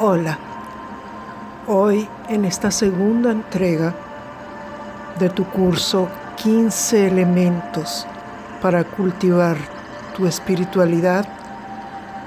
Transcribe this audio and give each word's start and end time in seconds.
Hola, 0.00 0.38
hoy 1.68 2.08
en 2.28 2.44
esta 2.44 2.72
segunda 2.72 3.30
entrega 3.30 3.94
de 5.20 5.30
tu 5.30 5.44
curso 5.44 6.08
15 6.42 7.06
elementos 7.06 8.04
para 8.60 8.82
cultivar 8.82 9.56
tu 10.16 10.26
espiritualidad, 10.26 11.28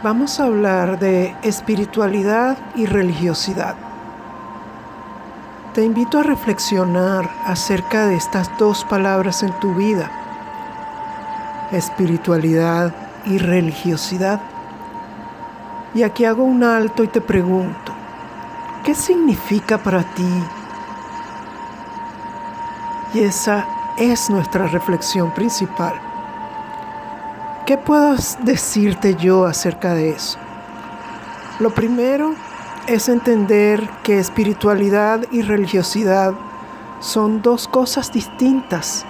vamos 0.02 0.40
a 0.40 0.46
hablar 0.46 0.98
de 0.98 1.36
espiritualidad 1.42 2.58
y 2.74 2.86
religiosidad. 2.86 3.76
Te 5.74 5.84
invito 5.84 6.20
a 6.20 6.24
reflexionar 6.24 7.30
acerca 7.46 8.08
de 8.08 8.16
estas 8.16 8.50
dos 8.58 8.86
palabras 8.86 9.44
en 9.44 9.52
tu 9.60 9.76
vida, 9.76 10.10
espiritualidad 11.74 12.96
y 13.26 13.40
religiosidad. 13.40 14.40
Y 15.98 16.04
aquí 16.04 16.26
hago 16.26 16.44
un 16.44 16.64
alto 16.64 17.04
y 17.04 17.08
te 17.08 17.22
pregunto, 17.22 17.92
¿qué 18.84 18.94
significa 18.94 19.80
para 19.80 20.04
ti? 20.04 20.44
Y 23.16 23.22
esa 23.22 23.66
es 23.98 24.30
nuestra 24.30 24.68
reflexión 24.68 25.34
principal. 25.34 25.96
¿Qué 27.66 27.80
puedo 27.80 28.16
decirte 28.44 29.16
yo 29.16 29.46
acerca 29.46 29.96
de 29.96 30.12
eso? 30.12 30.38
Lo 31.58 31.72
primero 31.72 32.36
es 32.86 33.10
entender 33.10 33.90
que 34.04 34.20
espiritualidad 34.20 35.26
y 35.32 35.42
religiosidad 35.42 36.36
son 37.00 37.42
dos 37.42 37.68
cosas 37.68 38.12
distintas. 38.12 39.04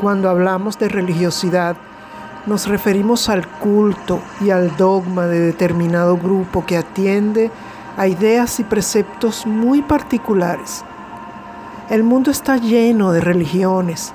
Cuando 0.00 0.28
hablamos 0.28 0.80
de 0.80 0.88
religiosidad, 0.88 1.76
nos 2.46 2.66
referimos 2.66 3.28
al 3.28 3.46
culto 3.46 4.20
y 4.40 4.50
al 4.50 4.76
dogma 4.76 5.26
de 5.26 5.38
determinado 5.38 6.16
grupo 6.16 6.66
que 6.66 6.76
atiende 6.76 7.50
a 7.96 8.08
ideas 8.08 8.58
y 8.58 8.64
preceptos 8.64 9.46
muy 9.46 9.82
particulares. 9.82 10.84
El 11.88 12.02
mundo 12.02 12.30
está 12.30 12.56
lleno 12.56 13.12
de 13.12 13.20
religiones. 13.20 14.12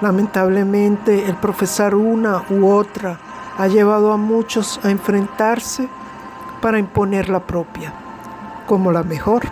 Lamentablemente 0.00 1.26
el 1.26 1.36
profesar 1.36 1.94
una 1.94 2.42
u 2.50 2.68
otra 2.68 3.18
ha 3.58 3.66
llevado 3.68 4.12
a 4.12 4.16
muchos 4.16 4.80
a 4.82 4.90
enfrentarse 4.90 5.88
para 6.60 6.78
imponer 6.78 7.28
la 7.28 7.40
propia, 7.40 7.92
como 8.66 8.90
la 8.90 9.02
mejor, 9.02 9.42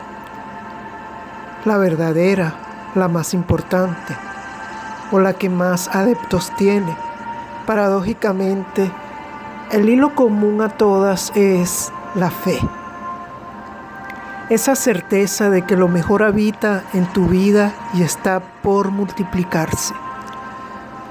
la 1.65 1.77
verdadera, 1.77 2.55
la 2.95 3.09
más 3.09 3.35
importante, 3.35 4.17
o 5.13 5.21
la 5.21 5.35
que 5.35 5.49
más 5.49 5.89
adeptos 5.89 6.53
tiene 6.57 7.06
paradójicamente, 7.67 8.91
el 9.73 9.89
hilo 9.89 10.15
común 10.15 10.63
a 10.63 10.71
todas 10.71 11.33
es 11.35 11.93
la 12.15 12.31
fe. 12.31 12.59
Esa 14.49 14.77
certeza 14.77 15.51
de 15.51 15.63
que 15.63 15.77
lo 15.77 15.89
mejor 15.89 16.23
habita 16.23 16.85
en 16.95 17.07
tu 17.13 17.27
vida 17.27 17.75
y 17.95 18.03
está 18.03 18.41
por 18.63 18.91
multiplicarse. 18.93 19.93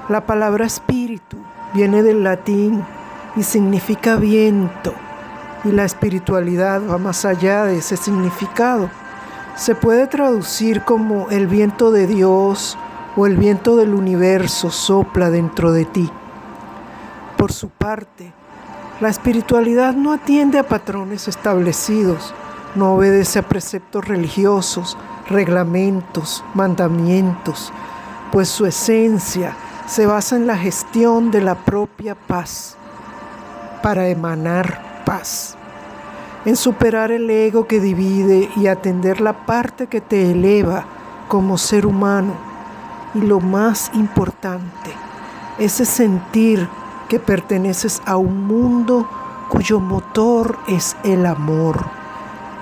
La 0.08 0.24
palabra 0.24 0.64
espíritu 0.64 1.36
viene 1.74 2.02
del 2.02 2.24
latín 2.24 2.82
y 3.36 3.42
significa 3.42 4.16
viento 4.16 4.94
y 5.66 5.72
la 5.72 5.84
espiritualidad 5.84 6.80
va 6.88 6.98
más 6.98 7.24
allá 7.24 7.64
de 7.64 7.78
ese 7.78 7.96
significado. 7.96 8.88
Se 9.56 9.74
puede 9.74 10.06
traducir 10.06 10.82
como 10.82 11.28
el 11.30 11.46
viento 11.46 11.90
de 11.90 12.06
Dios 12.06 12.78
o 13.16 13.26
el 13.26 13.36
viento 13.36 13.76
del 13.76 13.94
universo 13.94 14.70
sopla 14.70 15.30
dentro 15.30 15.72
de 15.72 15.84
ti. 15.84 16.10
Por 17.46 17.52
su 17.52 17.68
parte, 17.68 18.32
la 19.00 19.08
espiritualidad 19.08 19.94
no 19.94 20.12
atiende 20.12 20.58
a 20.58 20.66
patrones 20.66 21.28
establecidos, 21.28 22.34
no 22.74 22.94
obedece 22.94 23.38
a 23.38 23.48
preceptos 23.48 24.04
religiosos, 24.04 24.98
reglamentos, 25.28 26.42
mandamientos, 26.54 27.72
pues 28.32 28.48
su 28.48 28.66
esencia 28.66 29.54
se 29.86 30.06
basa 30.06 30.34
en 30.34 30.48
la 30.48 30.58
gestión 30.58 31.30
de 31.30 31.40
la 31.40 31.54
propia 31.54 32.16
paz, 32.16 32.76
para 33.80 34.08
emanar 34.08 35.04
paz, 35.06 35.56
en 36.44 36.56
superar 36.56 37.12
el 37.12 37.30
ego 37.30 37.68
que 37.68 37.78
divide 37.78 38.50
y 38.56 38.66
atender 38.66 39.20
la 39.20 39.46
parte 39.46 39.86
que 39.86 40.00
te 40.00 40.32
eleva 40.32 40.84
como 41.28 41.58
ser 41.58 41.86
humano. 41.86 42.34
Y 43.14 43.20
lo 43.20 43.38
más 43.38 43.92
importante, 43.94 44.90
ese 45.60 45.84
sentir 45.84 46.68
que 47.08 47.18
perteneces 47.18 48.02
a 48.04 48.16
un 48.16 48.46
mundo 48.46 49.08
cuyo 49.48 49.80
motor 49.80 50.58
es 50.68 50.96
el 51.04 51.26
amor. 51.26 51.86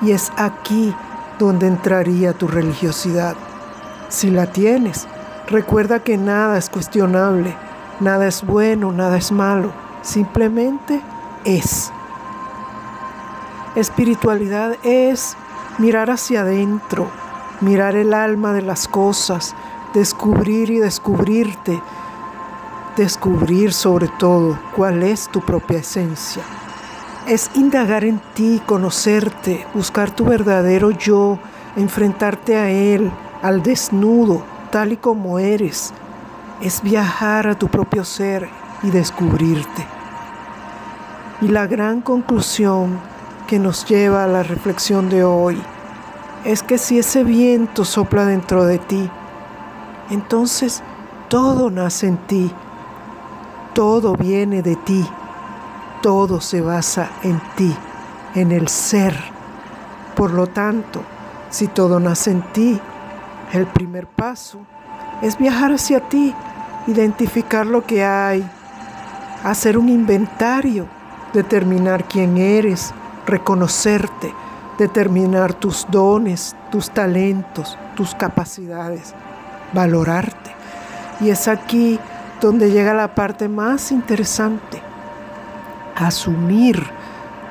Y 0.03 0.13
es 0.13 0.33
aquí 0.37 0.95
donde 1.39 1.67
entraría 1.67 2.33
tu 2.33 2.49
religiosidad. 2.49 3.37
Si 4.09 4.31
la 4.31 4.47
tienes, 4.47 5.07
recuerda 5.49 6.01
que 6.01 6.17
nada 6.17 6.59
es 6.59 6.71
cuestionable, 6.71 7.57
nada 8.01 8.27
es 8.27 8.45
bueno, 8.45 8.93
nada 8.93 9.17
es 9.17 9.33
malo, 9.33 9.73
simplemente 10.03 11.01
es. 11.45 11.91
Espiritualidad 13.75 14.77
es 14.85 15.37
mirar 15.79 16.11
hacia 16.11 16.43
adentro, 16.43 17.09
mirar 17.61 17.97
el 17.97 18.15
alma 18.15 18.53
de 18.53 18.63
las 18.63 18.87
cosas, 18.87 19.55
descubrir 19.95 20.71
y 20.71 20.79
descubrirte, 20.79 21.81
descubrir 22.97 23.73
sobre 23.73 24.09
todo 24.09 24.59
cuál 24.77 25.03
es 25.03 25.29
tu 25.29 25.41
propia 25.41 25.79
esencia. 25.79 26.43
Es 27.27 27.51
indagar 27.55 28.05
en 28.05 28.21
ti, 28.35 28.63
conocerte, 28.65 29.67
buscar 29.75 30.11
tu 30.11 30.25
verdadero 30.25 30.91
yo, 30.91 31.39
enfrentarte 31.77 32.57
a 32.57 32.71
él, 32.71 33.11
al 33.43 33.63
desnudo, 33.63 34.45
tal 34.71 34.93
y 34.93 34.97
como 34.97 35.39
eres. 35.39 35.93
Es 36.61 36.83
viajar 36.83 37.49
a 37.49 37.59
tu 37.59 37.69
propio 37.69 38.05
ser 38.05 38.49
y 38.83 38.91
descubrirte. 38.91 39.87
Y 41.41 41.49
la 41.49 41.67
gran 41.67 42.01
conclusión 42.01 42.99
que 43.49 43.59
nos 43.59 43.85
lleva 43.87 44.25
a 44.25 44.29
la 44.29 44.43
reflexión 44.43 45.09
de 45.09 45.25
hoy 45.25 45.61
es 46.45 46.63
que 46.63 46.79
si 46.79 46.99
ese 46.99 47.25
viento 47.25 47.85
sopla 47.85 48.27
dentro 48.27 48.65
de 48.65 48.79
ti, 48.79 49.11
entonces 50.11 50.83
todo 51.29 51.71
nace 51.71 52.07
en 52.07 52.19
ti 52.19 52.53
todo 53.75 54.15
viene 54.15 54.63
de 54.63 54.77
ti, 54.77 55.05
todo 56.01 56.41
se 56.41 56.61
basa 56.61 57.11
en 57.23 57.41
ti, 57.57 57.75
en 58.35 58.53
el 58.53 58.69
ser. 58.69 59.15
Por 60.15 60.33
lo 60.33 60.47
tanto, 60.47 61.03
si 61.51 61.67
todo 61.67 61.99
nace 61.99 62.31
en 62.31 62.43
ti, 62.53 62.81
el 63.53 63.67
primer 63.67 64.07
paso 64.07 64.61
es 65.23 65.37
viajar 65.37 65.73
hacia 65.73 66.09
ti, 66.09 66.33
identificar 66.87 67.67
lo 67.67 67.85
que 67.85 68.05
hay, 68.05 68.49
hacer 69.43 69.77
un 69.77 69.89
inventario, 69.89 70.87
determinar 71.33 72.05
quién 72.05 72.39
eres, 72.39 72.95
reconocerte, 73.27 74.33
determinar 74.79 75.53
tus 75.53 75.87
dones, 75.91 76.55
tus 76.71 76.91
talentos, 76.91 77.77
tus 77.97 78.15
capacidades, 78.15 79.15
valorarte. 79.73 80.53
Y 81.21 81.31
es 81.31 81.49
aquí 81.49 81.99
donde 82.45 82.71
llega 82.71 82.93
la 82.93 83.15
parte 83.15 83.49
más 83.49 83.91
interesante, 83.91 84.83
asumir 85.97 86.85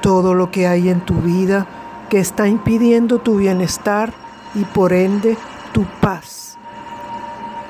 todo 0.02 0.36
lo 0.36 0.52
que 0.52 0.68
hay 0.68 0.90
en 0.90 1.02
tu 1.02 1.16
vida 1.16 1.66
que 2.10 2.20
está 2.20 2.48
impidiendo 2.48 3.18
tu 3.18 3.38
bienestar 3.38 4.14
y 4.54 4.66
por 4.66 4.94
ende 4.94 5.36
tu 5.72 5.84
paz. 6.00 6.60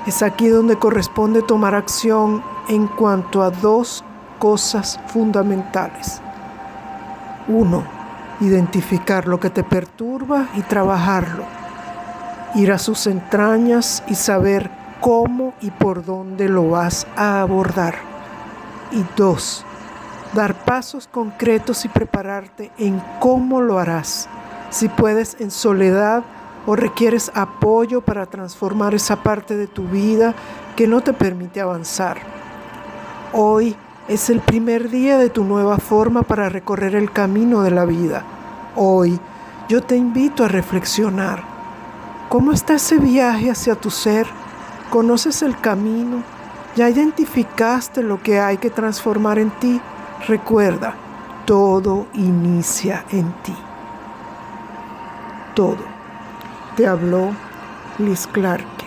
Es 0.05 0.21
aquí 0.21 0.49
donde 0.49 0.77
corresponde 0.77 1.41
tomar 1.41 1.75
acción 1.75 2.43
en 2.67 2.87
cuanto 2.87 3.41
a 3.41 3.51
dos 3.51 4.03
cosas 4.37 4.99
fundamentales. 5.07 6.21
Uno, 7.47 7.85
identificar 8.41 9.29
lo 9.29 9.39
que 9.39 9.49
te 9.49 9.63
perturba 9.63 10.47
y 10.55 10.61
trabajarlo. 10.63 11.45
Ir 12.55 12.73
a 12.73 12.77
sus 12.77 13.07
entrañas 13.07 14.03
y 14.07 14.15
saber 14.15 14.82
cómo 15.03 15.53
y 15.59 15.69
por 15.69 16.05
dónde 16.05 16.47
lo 16.47 16.69
vas 16.69 17.05
a 17.17 17.41
abordar. 17.41 17.95
Y 18.93 19.03
dos, 19.17 19.65
dar 20.33 20.55
pasos 20.63 21.09
concretos 21.11 21.83
y 21.83 21.89
prepararte 21.89 22.71
en 22.77 23.03
cómo 23.19 23.59
lo 23.59 23.79
harás. 23.79 24.29
Si 24.69 24.87
puedes 24.87 25.35
en 25.41 25.51
soledad 25.51 26.23
o 26.65 26.77
requieres 26.77 27.33
apoyo 27.35 27.99
para 27.99 28.27
transformar 28.27 28.95
esa 28.95 29.17
parte 29.17 29.57
de 29.57 29.67
tu 29.67 29.83
vida 29.89 30.35
que 30.77 30.87
no 30.87 31.01
te 31.01 31.11
permite 31.11 31.59
avanzar. 31.59 32.19
Hoy 33.33 33.75
es 34.07 34.29
el 34.29 34.39
primer 34.39 34.89
día 34.89 35.17
de 35.17 35.29
tu 35.29 35.43
nueva 35.43 35.79
forma 35.79 36.21
para 36.21 36.47
recorrer 36.47 36.95
el 36.95 37.11
camino 37.11 37.61
de 37.61 37.71
la 37.71 37.83
vida. 37.83 38.23
Hoy 38.77 39.19
yo 39.67 39.83
te 39.83 39.97
invito 39.97 40.45
a 40.45 40.47
reflexionar. 40.47 41.43
¿Cómo 42.29 42.53
está 42.53 42.75
ese 42.75 42.99
viaje 42.99 43.51
hacia 43.51 43.75
tu 43.75 43.91
ser? 43.91 44.27
Conoces 44.93 45.41
el 45.41 45.59
camino, 45.59 46.21
ya 46.75 46.87
identificaste 46.87 48.03
lo 48.03 48.21
que 48.21 48.39
hay 48.39 48.59
que 48.59 48.69
transformar 48.69 49.39
en 49.39 49.49
ti, 49.49 49.81
recuerda, 50.27 50.93
todo 51.45 52.05
inicia 52.13 53.03
en 53.09 53.33
ti. 53.41 53.55
todo. 55.55 55.83
Te 56.77 56.85
habló 56.85 57.31
Liz 57.97 58.27
Clarke, 58.27 58.85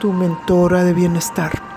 tu 0.00 0.12
mentora 0.12 0.82
de 0.82 0.94
bienestar. 0.94 1.69